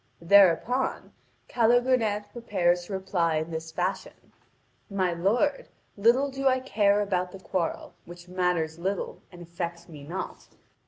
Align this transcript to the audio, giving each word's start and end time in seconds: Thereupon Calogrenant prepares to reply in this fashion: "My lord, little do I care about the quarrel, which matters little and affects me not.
Thereupon 0.23 1.13
Calogrenant 1.47 2.31
prepares 2.31 2.85
to 2.85 2.93
reply 2.93 3.35
in 3.35 3.51
this 3.51 3.71
fashion: 3.71 4.31
"My 4.89 5.13
lord, 5.13 5.67
little 5.95 6.31
do 6.31 6.47
I 6.47 6.59
care 6.59 7.01
about 7.01 7.31
the 7.31 7.39
quarrel, 7.39 7.93
which 8.05 8.27
matters 8.27 8.79
little 8.79 9.21
and 9.31 9.43
affects 9.43 9.87
me 9.87 10.03
not. 10.03 10.47